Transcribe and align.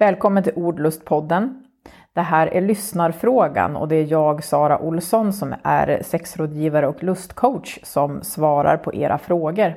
Välkommen 0.00 0.42
till 0.42 0.52
Ordlustpodden. 0.56 1.64
Det 2.12 2.20
här 2.20 2.46
är 2.46 2.60
lyssnarfrågan 2.60 3.76
och 3.76 3.88
det 3.88 3.96
är 3.96 4.06
jag, 4.10 4.44
Sara 4.44 4.78
Olsson, 4.78 5.32
som 5.32 5.54
är 5.62 6.02
sexrådgivare 6.02 6.88
och 6.88 7.02
lustcoach 7.02 7.78
som 7.82 8.22
svarar 8.22 8.76
på 8.76 8.94
era 8.94 9.18
frågor. 9.18 9.74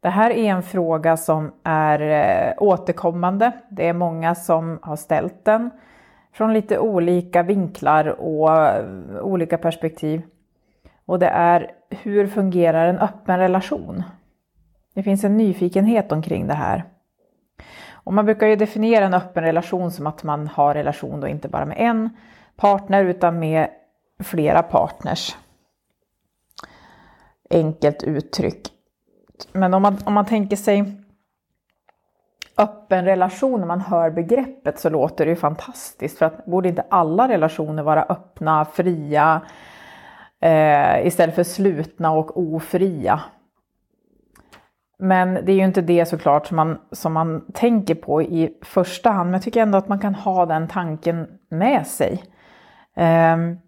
Det 0.00 0.08
här 0.08 0.30
är 0.30 0.50
en 0.50 0.62
fråga 0.62 1.16
som 1.16 1.52
är 1.62 2.00
eh, 2.00 2.62
återkommande. 2.62 3.52
Det 3.68 3.88
är 3.88 3.92
många 3.92 4.34
som 4.34 4.78
har 4.82 4.96
ställt 4.96 5.44
den 5.44 5.70
från 6.32 6.52
lite 6.52 6.78
olika 6.78 7.42
vinklar 7.42 8.06
och 8.06 8.56
eh, 8.56 8.84
olika 9.22 9.58
perspektiv. 9.58 10.22
Och 11.06 11.18
det 11.18 11.28
är 11.28 11.70
hur 11.90 12.26
fungerar 12.26 12.88
en 12.88 12.98
öppen 12.98 13.38
relation? 13.38 14.02
Det 14.94 15.02
finns 15.02 15.24
en 15.24 15.36
nyfikenhet 15.36 16.12
omkring 16.12 16.46
det 16.46 16.54
här. 16.54 16.84
Och 18.04 18.12
man 18.12 18.24
brukar 18.24 18.46
ju 18.46 18.56
definiera 18.56 19.04
en 19.04 19.14
öppen 19.14 19.44
relation 19.44 19.90
som 19.90 20.06
att 20.06 20.22
man 20.22 20.48
har 20.48 20.74
relation 20.74 21.20
då 21.20 21.28
inte 21.28 21.48
bara 21.48 21.64
med 21.64 21.76
en 21.80 22.10
partner 22.56 23.04
utan 23.04 23.38
med 23.38 23.68
flera 24.22 24.62
partners. 24.62 25.36
Enkelt 27.50 28.02
uttryck. 28.02 28.68
Men 29.52 29.74
om 29.74 29.82
man, 29.82 29.98
om 30.04 30.12
man 30.14 30.26
tänker 30.26 30.56
sig 30.56 31.04
öppen 32.56 33.04
relation, 33.04 33.60
när 33.60 33.66
man 33.66 33.80
hör 33.80 34.10
begreppet 34.10 34.78
så 34.78 34.90
låter 34.90 35.24
det 35.24 35.30
ju 35.30 35.36
fantastiskt. 35.36 36.18
För 36.18 36.26
att 36.26 36.44
borde 36.44 36.68
inte 36.68 36.84
alla 36.88 37.28
relationer 37.28 37.82
vara 37.82 38.02
öppna, 38.02 38.64
fria, 38.64 39.42
eh, 40.40 41.06
istället 41.06 41.34
för 41.34 41.44
slutna 41.44 42.12
och 42.12 42.42
ofria? 42.42 43.20
Men 45.04 45.34
det 45.34 45.52
är 45.52 45.56
ju 45.56 45.64
inte 45.64 45.80
det 45.80 46.06
såklart 46.06 46.46
som 46.46 46.56
man, 46.56 46.78
som 46.92 47.12
man 47.12 47.44
tänker 47.54 47.94
på 47.94 48.22
i 48.22 48.58
första 48.62 49.10
hand. 49.10 49.26
Men 49.26 49.32
jag 49.32 49.42
tycker 49.42 49.62
ändå 49.62 49.78
att 49.78 49.88
man 49.88 49.98
kan 49.98 50.14
ha 50.14 50.46
den 50.46 50.68
tanken 50.68 51.28
med 51.48 51.86
sig. 51.86 52.24
Um, 52.96 53.58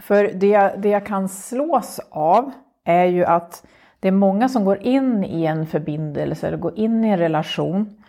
för 0.00 0.30
det, 0.34 0.74
det 0.78 0.88
jag 0.88 1.06
kan 1.06 1.28
slås 1.28 2.00
av 2.10 2.50
är 2.84 3.04
ju 3.04 3.24
att 3.24 3.66
det 4.00 4.08
är 4.08 4.12
många 4.12 4.48
som 4.48 4.64
går 4.64 4.82
in 4.82 5.24
i 5.24 5.44
en 5.44 5.66
förbindelse 5.66 6.46
eller 6.46 6.58
går 6.58 6.78
in 6.78 7.04
i 7.04 7.08
en 7.08 7.18
relation. 7.18 8.02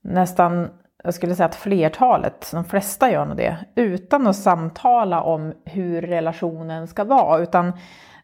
Nästan, 0.00 0.68
jag 1.04 1.14
skulle 1.14 1.34
säga 1.34 1.46
att 1.46 1.54
flertalet, 1.54 2.50
de 2.52 2.64
flesta 2.64 3.10
gör 3.10 3.26
nog 3.26 3.36
det, 3.36 3.56
utan 3.74 4.26
att 4.26 4.36
samtala 4.36 5.22
om 5.22 5.54
hur 5.64 6.02
relationen 6.02 6.88
ska 6.88 7.04
vara. 7.04 7.42
Utan 7.42 7.72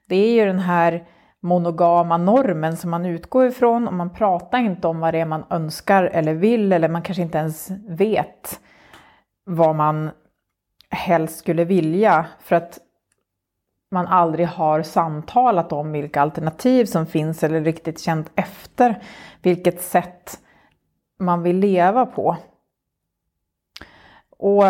det 0.09 0.17
är 0.17 0.33
ju 0.33 0.47
den 0.47 0.59
här 0.59 1.07
monogama 1.43 2.17
normen 2.17 2.77
som 2.77 2.91
man 2.91 3.07
utgår 3.07 3.47
ifrån 3.47 3.89
och 3.89 3.95
man 3.95 4.11
pratar 4.11 4.59
inte 4.59 4.89
om 4.89 5.01
vad 5.01 5.15
det 5.15 5.21
är 5.21 5.27
man 5.27 5.45
önskar 5.51 6.05
eller 6.05 6.35
vill 6.35 6.73
eller 6.73 6.89
man 6.89 7.03
kanske 7.03 7.23
inte 7.23 7.39
ens 7.39 7.71
vet 7.89 8.61
vad 9.45 9.77
man 9.77 10.11
helst 10.91 11.39
skulle 11.39 11.65
vilja 11.65 12.27
för 12.41 12.57
att 12.57 12.79
man 13.91 14.07
aldrig 14.07 14.47
har 14.47 14.83
samtalat 14.83 15.73
om 15.73 15.93
vilka 15.93 16.21
alternativ 16.21 16.85
som 16.85 17.07
finns 17.07 17.45
eller 17.45 17.61
riktigt 17.61 18.01
känt 18.01 18.31
efter 18.35 19.03
vilket 19.43 19.83
sätt 19.83 20.41
man 21.19 21.43
vill 21.43 21.57
leva 21.59 22.07
på. 22.07 22.37
Och 24.39 24.65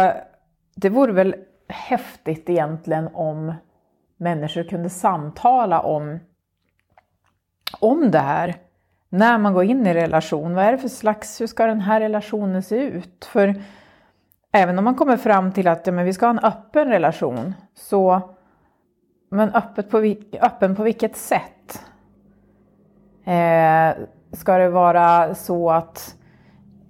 det 0.75 0.89
vore 0.89 1.13
väl 1.13 1.35
häftigt 1.69 2.51
egentligen 2.51 3.09
om 3.15 3.55
människor 4.17 4.63
kunde 4.63 4.91
samtala 4.91 5.81
om 5.81 6.19
om 7.81 8.11
det 8.11 8.19
här 8.19 8.55
när 9.09 9.39
man 9.39 9.55
går 9.55 9.65
in 9.65 9.87
i 9.87 9.95
relation. 9.95 10.55
Vad 10.55 10.65
är 10.65 10.73
det 10.73 10.79
för 10.79 10.89
slags, 10.89 11.41
hur 11.41 11.47
ska 11.47 11.67
den 11.67 11.81
här 11.81 12.01
relationen 12.01 12.63
se 12.63 12.77
ut? 12.77 13.25
För 13.25 13.55
även 14.53 14.79
om 14.79 14.85
man 14.85 14.95
kommer 14.95 15.17
fram 15.17 15.53
till 15.53 15.69
att 15.69 15.87
ja, 15.87 15.93
men 15.93 16.05
vi 16.05 16.13
ska 16.13 16.27
ha 16.27 16.31
en 16.31 16.39
öppen 16.39 16.89
relation, 16.89 17.55
så 17.75 18.21
men 19.31 19.55
öppet 19.55 19.91
på, 19.91 20.15
öppen 20.41 20.77
på 20.77 20.83
vilket 20.83 21.17
sätt? 21.17 21.85
Eh, 23.25 24.05
ska 24.33 24.59
det 24.59 24.69
vara 24.69 25.35
så 25.35 25.71
att, 25.71 26.15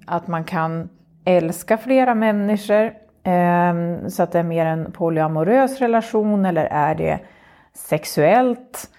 att 0.07 0.27
man 0.27 0.45
kan 0.45 0.89
älska 1.25 1.79
flera 1.79 2.15
människor 2.15 2.93
eh, 3.23 3.75
så 4.09 4.23
att 4.23 4.33
det 4.33 4.39
är 4.39 4.43
mer 4.43 4.67
en 4.67 4.93
polyamorös 4.93 5.79
relation 5.79 6.45
eller 6.47 6.65
är 6.65 6.95
det 6.95 7.21
sexuellt? 7.73 8.91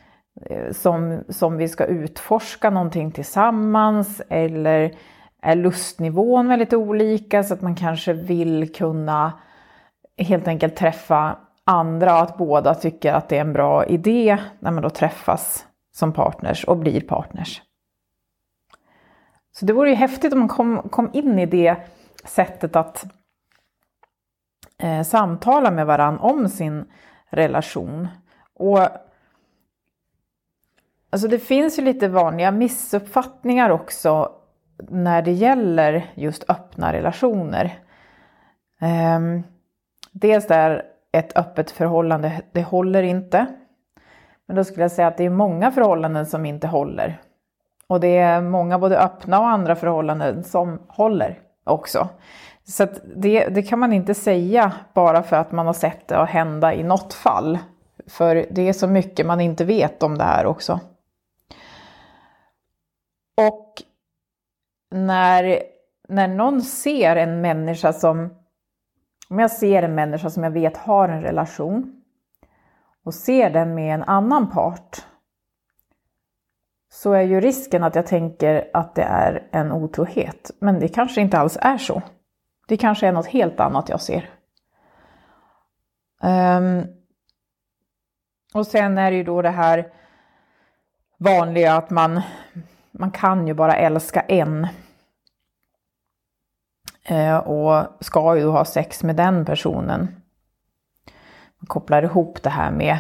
Eh, 0.41 0.71
som, 0.71 1.23
som 1.29 1.57
vi 1.57 1.67
ska 1.67 1.85
utforska 1.85 2.69
någonting 2.69 3.11
tillsammans 3.11 4.21
eller 4.29 4.95
är 5.41 5.55
lustnivån 5.55 6.47
väldigt 6.47 6.73
olika 6.73 7.44
så 7.44 7.53
att 7.53 7.61
man 7.61 7.75
kanske 7.75 8.13
vill 8.13 8.73
kunna 8.73 9.39
helt 10.17 10.47
enkelt 10.47 10.75
träffa 10.75 11.38
andra 11.66 12.16
och 12.16 12.22
att 12.22 12.38
båda 12.38 12.75
tycker 12.75 13.13
att 13.13 13.29
det 13.29 13.38
är 13.38 13.41
en 13.41 13.53
bra 13.53 13.85
idé 13.85 14.38
när 14.59 14.72
man 14.72 14.83
då 14.83 14.89
träffas 14.89 15.66
som 15.91 16.13
partners 16.13 16.63
och 16.63 16.77
blir 16.77 17.01
partners. 17.01 17.61
Så 19.51 19.66
det 19.66 19.73
vore 19.73 19.89
ju 19.89 19.95
häftigt 19.95 20.33
om 20.33 20.39
man 20.39 20.47
kom, 20.47 20.89
kom 20.89 21.09
in 21.13 21.39
i 21.39 21.45
det 21.45 21.75
sättet 22.25 22.75
att 22.75 23.05
eh, 24.77 25.03
samtala 25.03 25.72
med 25.72 25.85
varann 25.85 26.19
om 26.19 26.49
sin 26.49 26.85
relation. 27.29 28.07
Och 28.55 28.79
Alltså 31.13 31.28
det 31.28 31.40
finns 31.40 31.79
ju 31.79 31.84
lite 31.84 32.07
vanliga 32.07 32.51
missuppfattningar 32.51 33.69
också 33.69 34.31
när 34.90 35.22
det 35.22 35.31
gäller 35.31 36.12
just 36.16 36.50
öppna 36.50 36.94
relationer. 36.94 37.79
Um, 39.16 39.44
dels 40.12 40.47
där 40.47 40.84
ett 41.12 41.38
öppet 41.38 41.72
förhållande, 41.72 42.41
det 42.52 42.63
håller 42.63 43.03
inte. 43.03 43.46
Men 44.47 44.56
då 44.56 44.63
skulle 44.63 44.81
jag 44.81 44.91
säga 44.91 45.07
att 45.07 45.18
det 45.18 45.23
är 45.23 45.29
många 45.29 45.72
förhållanden 45.72 46.25
som 46.25 46.46
inte 46.46 46.68
håller. 46.68 47.22
Och 47.88 48.00
det 48.00 48.18
är 48.18 48.41
många 48.41 48.79
både 48.79 49.00
öppna 49.00 49.40
och 49.40 49.47
andra 49.47 49.75
förhållanden 49.75 50.44
som 50.44 50.79
håller 50.88 51.40
också. 51.63 52.09
Så 52.63 52.88
det, 53.16 53.47
det, 53.47 53.63
kan 53.63 53.79
man 53.79 53.94
inte 53.94 54.13
säga 54.13 54.72
bara 54.94 55.23
för 55.23 55.35
att 55.35 55.52
man 55.52 55.66
har 55.66 55.73
sett 55.73 56.07
det 56.07 56.25
hända 56.25 56.73
i 56.73 56.84
något 56.84 57.13
fall. 57.13 57.59
För 58.07 58.46
det 58.52 58.69
är 58.69 58.73
så 58.73 58.88
mycket 58.88 59.25
man 59.25 59.41
inte 59.41 59.66
vet 59.66 60.03
om 60.03 60.18
det 60.18 60.23
här 60.23 60.46
också. 60.46 60.79
Och 63.38 63.73
när, 64.91 65.63
när 66.07 66.27
någon 66.27 66.61
ser 66.61 67.16
en 67.16 67.41
människa 67.41 67.94
som, 67.94 68.29
om 69.29 69.39
jag 69.39 69.51
ser 69.51 69.83
en 69.83 69.95
människa 69.95 70.29
som 70.29 70.44
jag 70.44 70.51
vet 70.51 70.77
har 70.77 71.09
en 71.09 71.21
relation 71.21 72.03
och 73.03 73.13
ser 73.13 73.49
den 73.49 73.75
med 73.75 73.93
en 73.93 74.03
annan 74.03 74.49
part 74.49 75.05
så 76.93 77.13
är 77.13 77.22
ju 77.22 77.41
risken 77.41 77.83
att 77.83 77.95
jag 77.95 78.07
tänker 78.07 78.69
att 78.73 78.95
det 78.95 79.03
är 79.03 79.47
en 79.51 79.72
otrohet. 79.72 80.51
Men 80.59 80.79
det 80.79 80.88
kanske 80.88 81.22
inte 81.22 81.39
alls 81.39 81.57
är 81.61 81.77
så. 81.77 82.01
Det 82.67 82.77
kanske 82.77 83.07
är 83.07 83.11
något 83.11 83.27
helt 83.27 83.59
annat 83.59 83.89
jag 83.89 84.01
ser. 84.01 84.29
Um, 86.22 86.83
och 88.53 88.67
sen 88.67 88.97
är 88.97 89.11
det 89.11 89.17
ju 89.17 89.23
då 89.23 89.41
det 89.41 89.49
här 89.49 89.93
vanliga 91.17 91.73
att 91.75 91.89
man 91.89 92.22
man 92.93 93.11
kan 93.11 93.47
ju 93.47 93.53
bara 93.53 93.75
älska 93.75 94.21
en. 94.21 94.67
Eh, 97.05 97.37
och 97.37 97.85
ska 97.99 98.37
ju 98.37 98.47
ha 98.47 98.65
sex 98.65 99.03
med 99.03 99.15
den 99.15 99.45
personen. 99.45 99.99
Man 101.59 101.67
kopplar 101.67 102.03
ihop 102.03 102.43
det 102.43 102.49
här 102.49 102.71
med, 102.71 102.97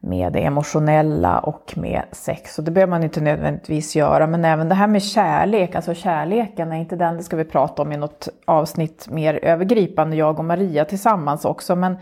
med 0.00 0.32
det 0.32 0.44
emotionella 0.44 1.38
och 1.38 1.72
med 1.76 2.04
sex. 2.12 2.58
Och 2.58 2.64
det 2.64 2.70
behöver 2.70 2.90
man 2.90 3.02
inte 3.02 3.20
nödvändigtvis 3.20 3.96
göra. 3.96 4.26
Men 4.26 4.44
även 4.44 4.68
det 4.68 4.74
här 4.74 4.86
med 4.86 5.02
kärlek, 5.02 5.74
alltså 5.74 5.94
kärleken 5.94 6.72
är 6.72 6.76
inte 6.76 6.96
den, 6.96 7.16
det 7.16 7.22
ska 7.22 7.36
vi 7.36 7.44
prata 7.44 7.82
om 7.82 7.92
i 7.92 7.96
något 7.96 8.28
avsnitt 8.44 9.08
mer 9.10 9.34
övergripande, 9.44 10.16
jag 10.16 10.38
och 10.38 10.44
Maria 10.44 10.84
tillsammans 10.84 11.44
också. 11.44 11.76
Men, 11.76 11.96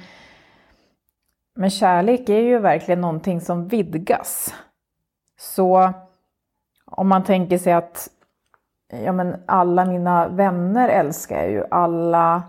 men 1.57 1.71
kärlek 1.71 2.29
är 2.29 2.41
ju 2.41 2.59
verkligen 2.59 3.01
någonting 3.01 3.41
som 3.41 3.69
vidgas. 3.69 4.55
Så 5.41 5.93
om 6.97 7.09
man 7.09 7.25
tänker 7.25 7.59
sig 7.59 7.73
att 7.73 8.09
ja, 9.05 9.13
men 9.13 9.43
alla 9.47 9.85
mina 9.85 10.29
vänner 10.29 10.89
älskar 10.89 11.37
jag 11.37 11.51
ju, 11.51 11.65
alla 11.71 12.43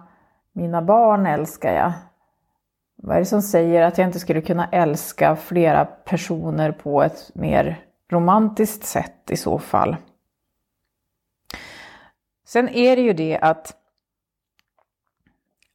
mina 0.52 0.82
barn 0.82 1.26
älskar 1.26 1.74
jag. 1.74 1.92
Vad 2.96 3.16
är 3.16 3.20
det 3.20 3.26
som 3.26 3.42
säger 3.42 3.82
att 3.82 3.98
jag 3.98 4.08
inte 4.08 4.20
skulle 4.20 4.42
kunna 4.42 4.68
älska 4.72 5.36
flera 5.36 5.86
personer 5.86 6.72
på 6.72 7.04
ett 7.04 7.32
mer 7.34 7.80
romantiskt 8.12 8.86
sätt 8.86 9.32
i 9.32 9.38
så 9.38 9.60
fall? 9.60 9.96
Sen 12.46 12.70
är 12.70 12.96
det 12.96 13.02
ju 13.02 13.14
det 13.14 13.40
att 13.42 13.76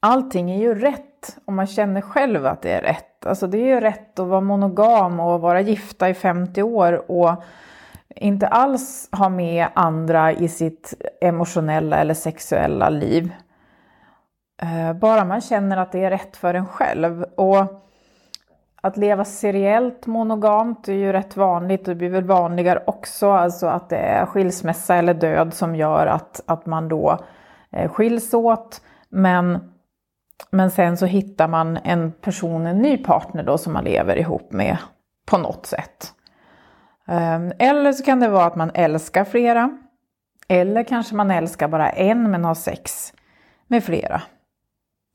allting 0.00 0.50
är 0.50 0.58
ju 0.58 0.74
rätt 0.74 1.38
om 1.44 1.54
man 1.54 1.66
känner 1.66 2.00
själv 2.00 2.46
att 2.46 2.62
det 2.62 2.70
är 2.70 2.82
rätt. 2.82 3.26
Alltså 3.26 3.46
det 3.46 3.58
är 3.58 3.66
ju 3.66 3.80
rätt 3.80 4.18
att 4.18 4.26
vara 4.26 4.40
monogam 4.40 5.20
och 5.20 5.40
vara 5.40 5.60
gifta 5.60 6.08
i 6.08 6.14
50 6.14 6.62
år 6.62 7.10
och 7.10 7.42
inte 8.16 8.46
alls 8.46 9.08
ha 9.12 9.28
med 9.28 9.68
andra 9.74 10.32
i 10.32 10.48
sitt 10.48 10.94
emotionella 11.20 11.96
eller 11.96 12.14
sexuella 12.14 12.88
liv. 12.88 13.32
Eh, 14.62 14.92
bara 14.92 15.24
man 15.24 15.40
känner 15.40 15.76
att 15.76 15.92
det 15.92 16.04
är 16.04 16.10
rätt 16.10 16.36
för 16.36 16.54
en 16.54 16.66
själv. 16.66 17.22
Och 17.22 17.80
att 18.82 18.96
leva 18.96 19.24
seriellt 19.24 20.06
monogamt 20.06 20.88
är 20.88 20.92
ju 20.92 21.12
rätt 21.12 21.36
vanligt 21.36 21.80
och 21.80 21.88
det 21.88 21.94
blir 21.94 22.08
väl 22.08 22.24
vanligare 22.24 22.82
också, 22.86 23.30
alltså 23.30 23.66
att 23.66 23.88
det 23.88 23.96
är 23.96 24.26
skilsmässa 24.26 24.94
eller 24.94 25.14
död 25.14 25.54
som 25.54 25.76
gör 25.76 26.06
att, 26.06 26.40
att 26.46 26.66
man 26.66 26.88
då 26.88 27.18
eh, 27.72 27.92
skiljs 27.92 28.34
åt. 28.34 28.80
Men, 29.08 29.72
men 30.50 30.70
sen 30.70 30.96
så 30.96 31.06
hittar 31.06 31.48
man 31.48 31.78
en 31.84 32.12
person, 32.12 32.66
en 32.66 32.78
ny 32.78 32.98
partner 32.98 33.42
då 33.42 33.58
som 33.58 33.72
man 33.72 33.84
lever 33.84 34.16
ihop 34.16 34.52
med 34.52 34.76
på 35.26 35.38
något 35.38 35.66
sätt. 35.66 36.14
Ehm, 37.10 37.52
eller 37.58 37.92
så 37.92 38.04
kan 38.04 38.20
det 38.20 38.28
vara 38.28 38.44
att 38.44 38.56
man 38.56 38.70
älskar 38.74 39.24
flera. 39.24 39.78
Eller 40.48 40.82
kanske 40.82 41.14
man 41.14 41.30
älskar 41.30 41.68
bara 41.68 41.90
en 41.90 42.30
men 42.30 42.44
har 42.44 42.54
sex 42.54 43.12
med 43.66 43.84
flera. 43.84 44.22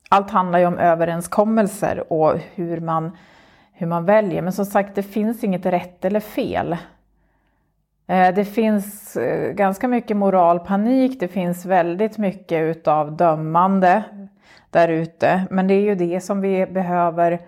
Allt 0.08 0.30
handlar 0.30 0.58
ju 0.58 0.66
om 0.66 0.78
överenskommelser 0.78 2.12
och 2.12 2.38
hur 2.54 2.80
man, 2.80 3.16
hur 3.72 3.86
man 3.86 4.04
väljer. 4.04 4.42
Men 4.42 4.52
som 4.52 4.66
sagt, 4.66 4.94
det 4.94 5.02
finns 5.02 5.44
inget 5.44 5.66
rätt 5.66 6.04
eller 6.04 6.20
fel. 6.20 6.76
Ehm, 8.06 8.34
det 8.34 8.44
finns 8.44 9.16
eh, 9.16 9.52
ganska 9.52 9.88
mycket 9.88 10.16
moralpanik, 10.16 11.20
det 11.20 11.28
finns 11.28 11.66
väldigt 11.66 12.18
mycket 12.18 12.62
utav 12.62 13.16
dömande 13.16 14.02
där 14.70 14.88
ute. 14.88 15.46
Men 15.50 15.68
det 15.68 15.74
är 15.74 15.82
ju 15.82 15.94
det 15.94 16.20
som 16.20 16.40
vi 16.40 16.66
behöver 16.66 17.40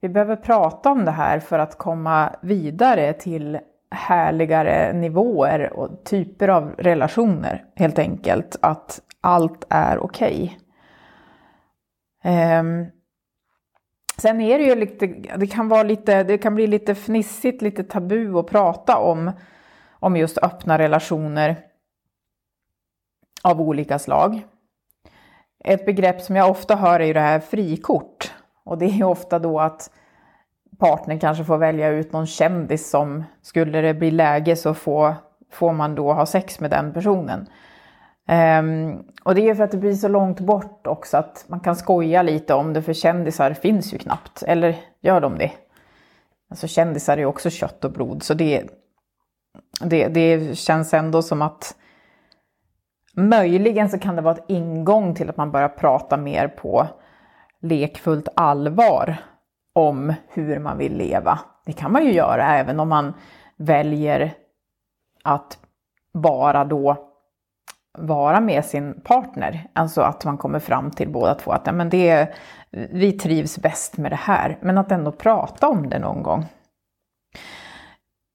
vi 0.00 0.08
behöver 0.08 0.36
prata 0.36 0.90
om 0.90 1.04
det 1.04 1.10
här 1.10 1.40
för 1.40 1.58
att 1.58 1.78
komma 1.78 2.36
vidare 2.42 3.12
till 3.12 3.58
härligare 3.90 4.92
nivåer 4.92 5.72
och 5.72 6.04
typer 6.04 6.48
av 6.48 6.74
relationer 6.78 7.64
helt 7.76 7.98
enkelt. 7.98 8.56
Att 8.62 9.00
allt 9.20 9.66
är 9.70 9.98
okej. 9.98 10.58
Okay. 12.20 12.58
Um, 12.58 12.86
sen 14.16 14.40
är 14.40 14.58
det 14.58 14.64
ju 14.64 14.74
lite, 14.74 15.06
det 15.36 15.46
kan 15.46 15.68
vara 15.68 15.82
lite, 15.82 16.22
det 16.22 16.38
kan 16.38 16.54
bli 16.54 16.66
lite 16.66 16.94
fnissigt, 16.94 17.62
lite 17.62 17.84
tabu 17.84 18.38
att 18.38 18.46
prata 18.46 18.98
om, 18.98 19.32
om 19.90 20.16
just 20.16 20.38
öppna 20.38 20.78
relationer 20.78 21.56
av 23.42 23.60
olika 23.60 23.98
slag. 23.98 24.42
Ett 25.64 25.86
begrepp 25.86 26.20
som 26.20 26.36
jag 26.36 26.50
ofta 26.50 26.76
hör 26.76 27.00
är 27.00 27.04
ju 27.04 27.12
det 27.12 27.20
här 27.20 27.40
frikort. 27.40 28.32
Och 28.68 28.78
det 28.78 28.86
är 28.86 29.04
ofta 29.04 29.38
då 29.38 29.60
att 29.60 29.90
partnern 30.78 31.18
kanske 31.18 31.44
får 31.44 31.58
välja 31.58 31.88
ut 31.88 32.12
någon 32.12 32.26
kändis 32.26 32.90
som, 32.90 33.24
skulle 33.42 33.80
det 33.80 33.94
bli 33.94 34.10
läge 34.10 34.56
så 34.56 34.74
får, 34.74 35.14
får 35.52 35.72
man 35.72 35.94
då 35.94 36.12
ha 36.12 36.26
sex 36.26 36.60
med 36.60 36.70
den 36.70 36.92
personen. 36.92 37.46
Um, 38.60 39.04
och 39.24 39.34
det 39.34 39.48
är 39.48 39.54
för 39.54 39.64
att 39.64 39.70
det 39.70 39.76
blir 39.76 39.94
så 39.94 40.08
långt 40.08 40.40
bort 40.40 40.86
också 40.86 41.16
att 41.16 41.44
man 41.48 41.60
kan 41.60 41.76
skoja 41.76 42.22
lite 42.22 42.54
om 42.54 42.72
det, 42.72 42.82
för 42.82 42.92
kändisar 42.92 43.52
finns 43.52 43.94
ju 43.94 43.98
knappt. 43.98 44.42
Eller 44.42 44.76
gör 45.00 45.20
de 45.20 45.38
det? 45.38 45.52
Alltså 46.50 46.66
kändisar 46.66 47.12
är 47.12 47.20
ju 47.20 47.26
också 47.26 47.50
kött 47.50 47.84
och 47.84 47.92
blod, 47.92 48.22
så 48.22 48.34
det, 48.34 48.64
det, 49.80 50.08
det 50.08 50.58
känns 50.58 50.94
ändå 50.94 51.22
som 51.22 51.42
att 51.42 51.76
möjligen 53.14 53.88
så 53.88 53.98
kan 53.98 54.16
det 54.16 54.22
vara 54.22 54.34
ett 54.34 54.44
ingång 54.48 55.14
till 55.14 55.30
att 55.30 55.36
man 55.36 55.50
börjar 55.50 55.68
prata 55.68 56.16
mer 56.16 56.48
på 56.48 56.88
lekfullt 57.60 58.28
allvar 58.36 59.16
om 59.72 60.14
hur 60.28 60.58
man 60.58 60.78
vill 60.78 60.96
leva. 60.96 61.38
Det 61.66 61.72
kan 61.72 61.92
man 61.92 62.04
ju 62.04 62.12
göra 62.12 62.44
även 62.44 62.80
om 62.80 62.88
man 62.88 63.14
väljer 63.56 64.32
att 65.24 65.58
bara 66.12 66.64
då 66.64 66.96
vara 67.98 68.40
med 68.40 68.64
sin 68.64 69.00
partner. 69.00 69.68
Alltså 69.72 70.00
att 70.00 70.24
man 70.24 70.38
kommer 70.38 70.58
fram 70.58 70.90
till 70.90 71.08
båda 71.08 71.34
två 71.34 71.50
att 71.50 71.66
ja, 71.66 71.72
men 71.72 71.88
det, 71.88 72.34
vi 72.70 73.12
trivs 73.12 73.58
bäst 73.58 73.96
med 73.96 74.12
det 74.12 74.16
här. 74.16 74.58
Men 74.60 74.78
att 74.78 74.92
ändå 74.92 75.12
prata 75.12 75.68
om 75.68 75.88
det 75.88 75.98
någon 75.98 76.22
gång. 76.22 76.46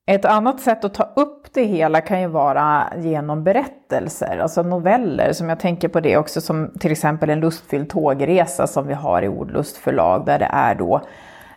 Ett 0.06 0.26
annat 0.26 0.60
sätt 0.60 0.86
att 0.86 0.94
ta 0.94 1.04
upp 1.04 1.54
det 1.54 1.64
hela 1.64 2.02
kan 2.02 2.22
ju 2.22 2.28
vara 2.28 2.94
genom 2.98 3.44
berättelser, 3.44 4.38
alltså 4.38 4.64
noveller 4.64 5.34
som 5.34 5.50
jag 5.50 5.60
tänker 5.60 5.88
på 5.88 6.00
det 6.00 6.18
också 6.18 6.42
som 6.42 6.72
till 6.80 6.92
exempel 6.92 7.30
en 7.30 7.40
lustfylld 7.40 7.90
tågresa 7.90 8.68
som 8.68 8.88
vi 8.88 8.94
har 8.94 9.22
i 9.22 9.28
Ordlust 9.28 9.78
förlag 9.78 10.26
där 10.26 10.40
det 10.40 10.50
är 10.52 10.76
då 10.76 11.02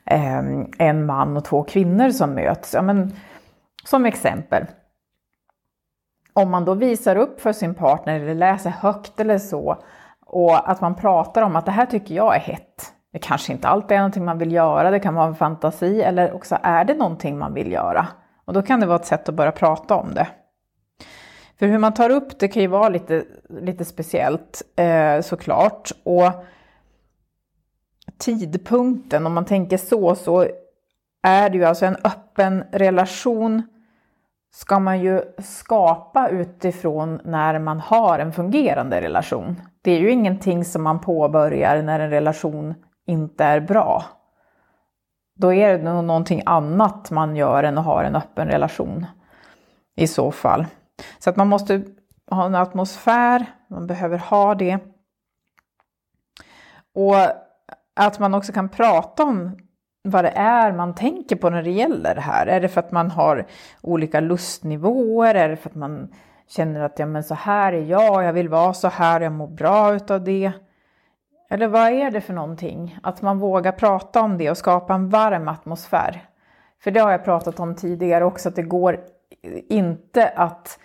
eh, 0.04 0.38
en 0.78 1.06
man 1.06 1.36
och 1.36 1.44
två 1.44 1.62
kvinnor 1.62 2.10
som 2.10 2.34
möts. 2.34 2.74
Ja, 2.74 2.82
men, 2.82 3.12
som 3.84 4.06
exempel. 4.06 4.66
Om 6.32 6.50
man 6.50 6.64
då 6.64 6.74
visar 6.74 7.16
upp 7.16 7.40
för 7.40 7.52
sin 7.52 7.74
partner 7.74 8.20
eller 8.20 8.34
läser 8.34 8.70
högt 8.70 9.20
eller 9.20 9.38
så 9.38 9.82
och 10.26 10.70
att 10.70 10.80
man 10.80 10.94
pratar 10.94 11.42
om 11.42 11.56
att 11.56 11.66
det 11.66 11.72
här 11.72 11.86
tycker 11.86 12.14
jag 12.14 12.36
är 12.36 12.40
hett. 12.40 12.92
Det 13.12 13.18
kanske 13.18 13.52
inte 13.52 13.68
alltid 13.68 13.96
är 13.96 13.98
någonting 13.98 14.24
man 14.24 14.38
vill 14.38 14.52
göra, 14.52 14.90
det 14.90 15.00
kan 15.00 15.14
vara 15.14 15.26
en 15.26 15.34
fantasi 15.34 16.02
eller 16.02 16.32
också 16.32 16.58
är 16.62 16.84
det 16.84 16.94
någonting 16.94 17.38
man 17.38 17.54
vill 17.54 17.72
göra. 17.72 18.06
Och 18.46 18.52
då 18.52 18.62
kan 18.62 18.80
det 18.80 18.86
vara 18.86 18.98
ett 18.98 19.06
sätt 19.06 19.28
att 19.28 19.34
börja 19.34 19.52
prata 19.52 19.94
om 19.94 20.14
det. 20.14 20.28
För 21.58 21.66
hur 21.66 21.78
man 21.78 21.94
tar 21.94 22.10
upp 22.10 22.38
det 22.38 22.48
kan 22.48 22.62
ju 22.62 22.68
vara 22.68 22.88
lite, 22.88 23.24
lite 23.48 23.84
speciellt 23.84 24.62
eh, 24.76 25.20
såklart. 25.20 25.92
Och 26.02 26.30
tidpunkten, 28.18 29.26
om 29.26 29.32
man 29.32 29.44
tänker 29.44 29.76
så, 29.76 30.14
så 30.14 30.46
är 31.22 31.50
det 31.50 31.58
ju 31.58 31.64
alltså 31.64 31.86
en 31.86 31.96
öppen 32.04 32.64
relation 32.72 33.62
ska 34.54 34.78
man 34.78 35.00
ju 35.00 35.22
skapa 35.38 36.28
utifrån 36.28 37.20
när 37.24 37.58
man 37.58 37.80
har 37.80 38.18
en 38.18 38.32
fungerande 38.32 39.00
relation. 39.00 39.60
Det 39.82 39.90
är 39.90 39.98
ju 39.98 40.10
ingenting 40.10 40.64
som 40.64 40.82
man 40.82 41.00
påbörjar 41.00 41.82
när 41.82 42.00
en 42.00 42.10
relation 42.10 42.74
inte 43.06 43.44
är 43.44 43.60
bra. 43.60 44.04
Då 45.38 45.52
är 45.52 45.78
det 45.78 45.84
nog 45.84 46.04
någonting 46.04 46.42
annat 46.46 47.10
man 47.10 47.36
gör 47.36 47.64
än 47.64 47.78
att 47.78 47.84
ha 47.84 48.02
en 48.02 48.16
öppen 48.16 48.48
relation 48.48 49.06
i 49.96 50.06
så 50.06 50.32
fall. 50.32 50.66
Så 51.18 51.30
att 51.30 51.36
man 51.36 51.48
måste 51.48 51.82
ha 52.30 52.46
en 52.46 52.54
atmosfär, 52.54 53.46
man 53.68 53.86
behöver 53.86 54.18
ha 54.18 54.54
det. 54.54 54.78
Och 56.94 57.16
att 57.96 58.18
man 58.18 58.34
också 58.34 58.52
kan 58.52 58.68
prata 58.68 59.22
om 59.22 59.56
vad 60.02 60.24
det 60.24 60.32
är 60.36 60.72
man 60.72 60.94
tänker 60.94 61.36
på 61.36 61.50
när 61.50 61.62
det 61.62 61.70
gäller 61.70 62.14
det 62.14 62.20
här. 62.20 62.46
Är 62.46 62.60
det 62.60 62.68
för 62.68 62.80
att 62.80 62.92
man 62.92 63.10
har 63.10 63.46
olika 63.80 64.20
lustnivåer? 64.20 65.34
Är 65.34 65.48
det 65.48 65.56
för 65.56 65.70
att 65.70 65.76
man 65.76 66.08
känner 66.48 66.80
att 66.80 66.98
ja, 66.98 67.06
men 67.06 67.24
så 67.24 67.34
här 67.34 67.72
är 67.72 67.84
jag, 67.84 68.24
jag 68.24 68.32
vill 68.32 68.48
vara 68.48 68.74
så 68.74 68.88
här, 68.88 69.20
jag 69.20 69.32
mår 69.32 69.48
bra 69.48 69.94
utav 69.94 70.24
det. 70.24 70.52
Eller 71.48 71.68
vad 71.68 71.92
är 71.92 72.10
det 72.10 72.20
för 72.20 72.34
någonting? 72.34 72.98
Att 73.02 73.22
man 73.22 73.38
vågar 73.38 73.72
prata 73.72 74.20
om 74.20 74.38
det 74.38 74.50
och 74.50 74.58
skapa 74.58 74.94
en 74.94 75.08
varm 75.08 75.48
atmosfär. 75.48 76.24
För 76.82 76.90
det 76.90 77.00
har 77.00 77.10
jag 77.10 77.24
pratat 77.24 77.60
om 77.60 77.74
tidigare 77.74 78.24
också, 78.24 78.48
att 78.48 78.56
det 78.56 78.62
går 78.62 79.00
inte 79.68 80.28
att 80.28 80.78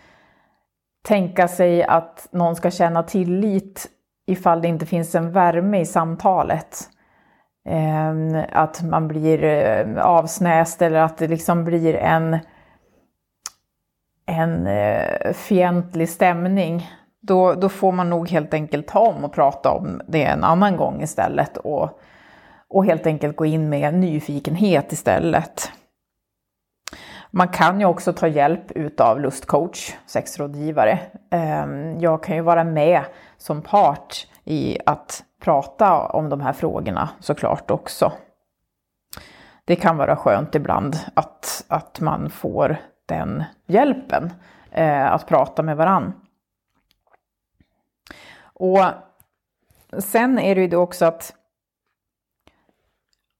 tänka 1.03 1.47
sig 1.47 1.83
att 1.83 2.27
någon 2.31 2.55
ska 2.55 2.71
känna 2.71 3.03
tillit 3.03 3.87
ifall 4.27 4.61
det 4.61 4.67
inte 4.67 4.85
finns 4.85 5.15
en 5.15 5.31
värme 5.31 5.79
i 5.79 5.85
samtalet. 5.85 6.89
Ehm, 7.65 8.43
att 8.51 8.81
man 8.81 9.07
blir 9.07 9.43
eh, 9.43 10.05
avsnäst 10.05 10.81
eller 10.81 10.99
att 10.99 11.17
det 11.17 11.27
liksom 11.27 11.63
blir 11.65 11.95
en, 11.95 12.39
en 14.25 14.67
eh, 14.67 15.33
fientlig 15.33 16.09
stämning. 16.09 16.89
Då, 17.21 17.53
då 17.53 17.69
får 17.69 17.91
man 17.91 18.09
nog 18.09 18.29
helt 18.29 18.53
enkelt 18.53 18.87
ta 18.87 18.99
om 18.99 19.23
och 19.25 19.33
prata 19.33 19.71
om 19.71 20.01
det 20.07 20.23
en 20.23 20.43
annan 20.43 20.77
gång 20.77 21.01
istället 21.01 21.57
och, 21.57 21.99
och 22.67 22.85
helt 22.85 23.07
enkelt 23.07 23.35
gå 23.35 23.45
in 23.45 23.69
med 23.69 23.93
nyfikenhet 23.93 24.91
istället. 24.91 25.71
Man 27.31 27.47
kan 27.47 27.79
ju 27.79 27.85
också 27.85 28.13
ta 28.13 28.27
hjälp 28.27 28.71
utav 28.71 29.19
lustcoach, 29.19 29.93
sexrådgivare. 30.05 30.99
Ehm, 31.31 31.99
jag 31.99 32.23
kan 32.23 32.35
ju 32.35 32.41
vara 32.41 32.63
med 32.63 33.01
som 33.37 33.61
part 33.61 34.27
i 34.43 34.77
att 34.85 35.23
prata 35.43 36.07
om 36.07 36.29
de 36.29 36.41
här 36.41 36.53
frågorna 36.53 37.09
såklart 37.19 37.71
också. 37.71 38.11
Det 39.65 39.75
kan 39.75 39.97
vara 39.97 40.15
skönt 40.15 40.55
ibland 40.55 40.95
att, 41.13 41.65
att 41.67 41.99
man 41.99 42.29
får 42.29 42.77
den 43.05 43.43
hjälpen, 43.65 44.33
eh, 44.71 45.11
att 45.11 45.27
prata 45.27 45.63
med 45.63 45.77
varann. 45.77 46.13
Och 48.61 48.79
sen 50.01 50.39
är 50.39 50.55
det 50.55 50.61
ju 50.61 50.75
också 50.75 51.05
att 51.05 51.35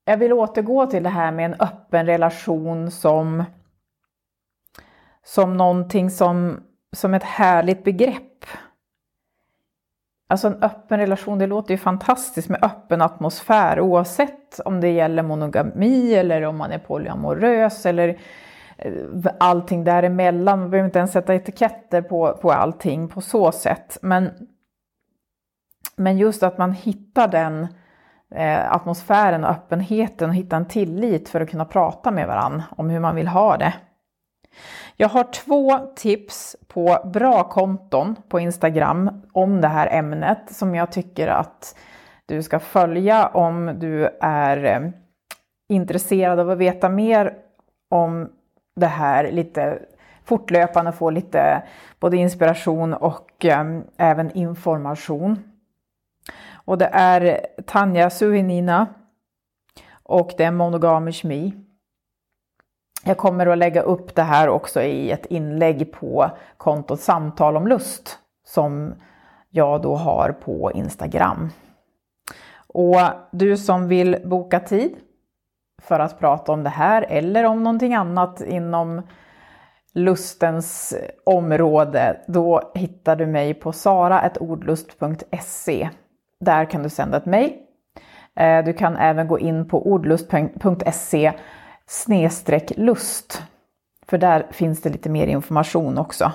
jag 0.06 0.18
vill 0.18 0.34
återgå 0.34 0.86
till 0.86 1.04
det 1.04 1.10
här 1.10 1.32
med 1.32 1.46
en 1.46 1.56
öppen 1.60 2.06
relation 2.06 2.92
som, 2.92 3.44
som 5.24 5.58
någonting 5.58 6.10
som, 6.10 6.64
som 6.92 7.14
ett 7.14 7.24
härligt 7.24 7.84
begrepp. 7.84 8.46
Alltså 10.30 10.48
en 10.48 10.64
öppen 10.64 11.00
relation, 11.00 11.40
det 11.40 11.48
låter 11.48 11.74
ju 11.74 11.78
fantastiskt 11.78 12.50
med 12.50 12.64
öppen 12.64 13.02
atmosfär 13.02 13.80
oavsett 13.80 14.60
om 14.60 14.82
det 14.82 14.90
gäller 14.90 15.24
monogami 15.24 16.14
eller 16.14 16.42
om 16.42 16.58
man 16.58 16.72
är 16.72 16.80
polyamorös 16.80 17.86
eller 17.86 18.20
eh, 18.78 18.94
allting 19.40 19.84
däremellan. 19.84 20.60
Man 20.60 20.70
behöver 20.70 20.88
inte 20.88 21.00
ens 21.00 21.12
sätta 21.12 21.36
etiketter 21.36 22.02
på, 22.02 22.38
på 22.42 22.52
allting 22.52 23.08
på 23.08 23.22
så 23.22 23.52
sätt. 23.52 23.98
Men, 24.02 24.48
men 25.96 26.18
just 26.18 26.44
att 26.44 26.58
man 26.58 26.72
hittar 26.72 27.28
den 27.28 27.68
eh, 28.36 28.72
atmosfären 28.74 29.44
och 29.44 29.50
öppenheten 29.50 30.30
och 30.30 30.36
hittar 30.36 30.58
en 30.58 30.68
tillit 30.68 31.30
för 31.30 31.42
att 31.42 31.50
kunna 31.50 31.66
prata 31.66 32.12
med 32.12 32.28
varandra 32.28 32.64
om 32.70 32.90
hur 32.90 33.00
man 33.00 33.16
vill 33.16 33.28
ha 33.28 33.58
det. 33.58 33.74
Jag 34.98 35.10
har 35.10 35.24
två 35.24 35.78
tips 35.96 36.56
på 36.68 36.98
bra 37.14 37.44
konton 37.44 38.16
på 38.30 38.40
Instagram 38.40 39.22
om 39.32 39.62
det 39.62 39.68
här 39.68 39.88
ämnet 39.88 40.42
som 40.48 40.76
jag 40.76 40.92
tycker 40.92 41.28
att 41.28 41.76
du 42.26 42.44
ska 42.44 42.60
följa 42.60 43.28
om 43.28 43.72
du 43.80 44.10
är 44.22 44.64
eh, 44.64 44.90
intresserad 45.70 46.40
av 46.40 46.50
att 46.50 46.58
veta 46.58 46.90
mer 46.90 47.34
om 47.90 48.30
det 48.76 48.88
här 48.88 49.32
lite 49.32 49.80
fortlöpande, 50.24 50.92
få 50.92 51.10
lite 51.10 51.64
både 52.00 52.18
inspiration 52.18 52.94
och 52.94 53.46
eh, 53.46 53.80
även 53.98 54.32
information. 54.32 55.51
Och 56.72 56.78
det 56.78 56.90
är 56.94 57.46
Tanja 57.66 58.10
Suhinina 58.10 58.88
och 60.04 60.32
det 60.38 60.44
är 60.44 60.52
Monogamish 60.52 61.26
Me. 61.26 61.52
Jag 63.06 63.18
kommer 63.18 63.48
att 63.48 63.58
lägga 63.58 63.82
upp 63.82 64.16
det 64.16 64.22
här 64.22 64.50
också 64.50 64.82
i 64.82 65.12
ett 65.12 65.26
inlägg 65.26 65.94
på 65.94 66.32
kontot 66.58 67.00
Samtal 67.00 67.58
om 67.58 67.68
lust 67.68 68.20
som 68.48 68.94
jag 69.50 69.82
då 69.82 69.96
har 69.96 70.32
på 70.32 70.72
Instagram. 70.72 71.50
Och 72.68 72.98
du 73.32 73.58
som 73.58 73.88
vill 73.88 74.18
boka 74.26 74.60
tid 74.60 74.96
för 75.82 76.00
att 76.00 76.20
prata 76.20 76.52
om 76.52 76.64
det 76.64 76.70
här 76.70 77.06
eller 77.10 77.44
om 77.44 77.64
någonting 77.64 77.94
annat 77.94 78.42
inom 78.42 79.02
lustens 79.94 80.96
område, 81.26 82.22
då 82.28 82.72
hittar 82.76 83.16
du 83.16 83.26
mig 83.26 83.54
på 83.54 83.72
sara.ordlust.se. 83.72 85.90
Där 86.42 86.66
kan 86.66 86.84
du 86.84 86.90
sända 86.90 87.18
ett 87.18 87.26
mejl. 87.26 87.54
Eh, 88.36 88.66
du 88.66 88.74
kan 88.74 88.98
även 88.98 89.28
gå 89.28 89.40
in 89.40 89.68
på 89.68 89.88
ordlust.se 89.88 91.34
snedstreck 91.88 92.72
lust. 92.78 93.44
För 94.08 94.18
där 94.18 94.48
finns 94.52 94.82
det 94.82 94.90
lite 94.90 95.10
mer 95.10 95.28
information 95.28 95.98
också. 95.98 96.32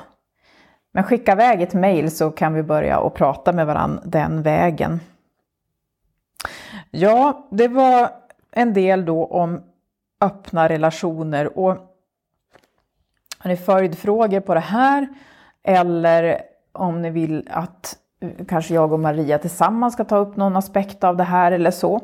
Men 0.92 1.04
skicka 1.04 1.32
iväg 1.32 1.62
ett 1.62 1.74
mejl 1.74 2.10
så 2.10 2.30
kan 2.30 2.54
vi 2.54 2.62
börja 2.62 2.98
och 2.98 3.14
prata 3.14 3.52
med 3.52 3.66
varandra 3.66 4.02
den 4.04 4.42
vägen. 4.42 5.00
Ja, 6.90 7.48
det 7.50 7.68
var 7.68 8.10
en 8.52 8.72
del 8.72 9.04
då 9.04 9.24
om 9.24 9.62
öppna 10.20 10.68
relationer 10.68 11.58
och 11.58 11.68
har 13.38 13.48
ni 13.50 13.56
följdfrågor 13.56 14.40
på 14.40 14.54
det 14.54 14.60
här 14.60 15.08
eller 15.62 16.42
om 16.72 17.02
ni 17.02 17.10
vill 17.10 17.48
att 17.50 17.98
kanske 18.48 18.74
jag 18.74 18.92
och 18.92 19.00
Maria 19.00 19.38
tillsammans 19.38 19.94
ska 19.94 20.04
ta 20.04 20.16
upp 20.16 20.36
någon 20.36 20.56
aspekt 20.56 21.04
av 21.04 21.16
det 21.16 21.24
här 21.24 21.52
eller 21.52 21.70
så, 21.70 22.00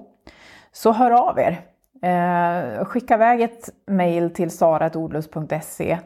så 0.73 0.93
hör 0.93 1.11
av 1.11 1.39
er. 1.39 1.61
Eh, 2.03 2.85
skicka 2.85 3.15
iväg 3.15 3.41
ett 3.41 3.69
mejl 3.87 4.31
till 4.31 4.51
saraetordlust.se 4.51 5.99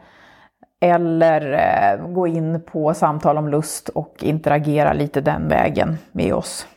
eller 0.79 1.51
eh, 1.51 2.07
gå 2.07 2.27
in 2.27 2.61
på 2.61 2.93
samtal 2.93 3.37
om 3.37 3.47
lust 3.47 3.89
och 3.89 4.15
interagera 4.21 4.93
lite 4.93 5.21
den 5.21 5.47
vägen 5.47 5.97
med 6.11 6.33
oss. 6.33 6.67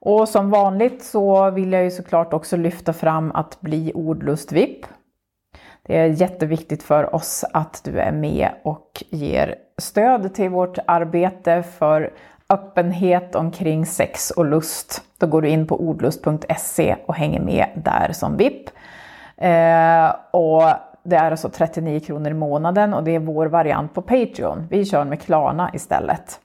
Och 0.00 0.28
som 0.28 0.50
vanligt 0.50 1.04
så 1.04 1.50
vill 1.50 1.72
jag 1.72 1.84
ju 1.84 1.90
såklart 1.90 2.32
också 2.32 2.56
lyfta 2.56 2.92
fram 2.92 3.32
att 3.32 3.60
bli 3.60 3.92
ordlust 3.94 4.52
VIP. 4.52 4.86
Det 5.86 5.96
är 5.96 6.06
jätteviktigt 6.06 6.82
för 6.82 7.14
oss 7.14 7.44
att 7.52 7.80
du 7.84 8.00
är 8.00 8.12
med 8.12 8.50
och 8.62 9.04
ger 9.10 9.54
stöd 9.78 10.34
till 10.34 10.50
vårt 10.50 10.78
arbete 10.86 11.62
för 11.62 12.12
öppenhet 12.48 13.34
omkring 13.34 13.86
sex 13.86 14.30
och 14.30 14.44
lust. 14.44 15.02
Då 15.18 15.26
går 15.26 15.42
du 15.42 15.48
in 15.48 15.66
på 15.66 15.80
ordlust.se 15.80 16.96
och 17.06 17.14
hänger 17.14 17.40
med 17.40 17.68
där 17.84 18.12
som 18.12 18.36
VIP. 18.36 18.68
Eh, 19.36 20.14
och 20.30 20.62
det 21.02 21.16
är 21.16 21.30
alltså 21.30 21.48
39 21.48 22.00
kronor 22.00 22.30
i 22.30 22.34
månaden 22.34 22.94
och 22.94 23.04
det 23.04 23.14
är 23.14 23.18
vår 23.18 23.46
variant 23.46 23.94
på 23.94 24.02
Patreon. 24.02 24.66
Vi 24.70 24.84
kör 24.84 25.04
med 25.04 25.20
Klarna 25.20 25.70
istället. 25.74 26.40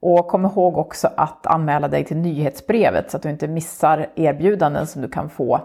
Och 0.00 0.28
kom 0.28 0.44
ihåg 0.44 0.78
också 0.78 1.08
att 1.16 1.46
anmäla 1.46 1.88
dig 1.88 2.04
till 2.04 2.16
nyhetsbrevet 2.16 3.10
så 3.10 3.16
att 3.16 3.22
du 3.22 3.30
inte 3.30 3.48
missar 3.48 4.06
erbjudanden 4.14 4.86
som 4.86 5.02
du 5.02 5.08
kan 5.08 5.30
få 5.30 5.60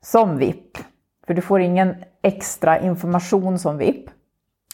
som 0.00 0.38
VIP. 0.38 0.78
För 1.32 1.36
du 1.36 1.42
får 1.42 1.60
ingen 1.60 1.94
extra 2.22 2.80
information 2.80 3.58
som 3.58 3.78
VIP, 3.78 4.10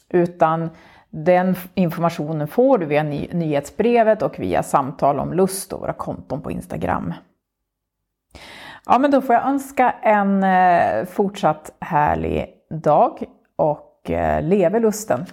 utan 0.08 0.70
den 1.10 1.54
informationen 1.74 2.48
får 2.48 2.78
du 2.78 2.86
via 2.86 3.02
ny 3.02 3.28
nyhetsbrevet 3.32 4.22
och 4.22 4.38
via 4.38 4.62
samtal 4.62 5.18
om 5.18 5.32
lust 5.32 5.72
och 5.72 5.80
våra 5.80 5.92
konton 5.92 6.42
på 6.42 6.50
Instagram. 6.50 7.14
Ja, 8.86 8.98
men 8.98 9.10
då 9.10 9.20
får 9.20 9.34
jag 9.34 9.46
önska 9.46 9.90
en 9.90 10.42
eh, 10.42 11.04
fortsatt 11.04 11.76
härlig 11.80 12.46
dag 12.70 13.24
och 13.56 14.10
eh, 14.10 14.42
leve 14.42 14.80
lusten! 14.80 15.26